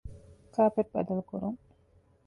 [0.53, 1.57] ކާޕެޓް ބަދަލުކުރުން